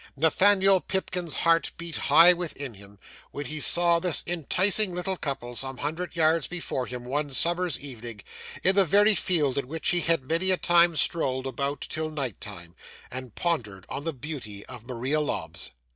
'Nathaniel 0.17 0.79
Pipkin's 0.81 1.35
heart 1.35 1.73
beat 1.77 1.95
high 1.95 2.33
within 2.33 2.73
him, 2.73 2.97
when 3.29 3.45
he 3.45 3.59
saw 3.59 3.99
this 3.99 4.23
enticing 4.25 4.95
little 4.95 5.15
couple 5.15 5.53
some 5.53 5.77
hundred 5.77 6.15
yards 6.15 6.47
before 6.47 6.87
him 6.87 7.05
one 7.05 7.29
summer's 7.29 7.79
evening, 7.79 8.21
in 8.63 8.75
the 8.75 8.83
very 8.83 9.13
field 9.13 9.59
in 9.59 9.67
which 9.67 9.89
he 9.89 9.99
had 9.99 10.23
many 10.27 10.49
a 10.49 10.57
time 10.57 10.95
strolled 10.95 11.45
about 11.45 11.81
till 11.81 12.09
night 12.09 12.41
time, 12.41 12.75
and 13.11 13.35
pondered 13.35 13.85
on 13.89 14.03
the 14.03 14.11
beauty 14.11 14.65
of 14.65 14.87
Maria 14.87 15.19
Lobbs. 15.19 15.69